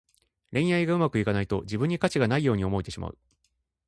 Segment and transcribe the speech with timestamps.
[0.51, 3.17] 恋愛がうまくいかないと、自分に価値がないように思えてしまう。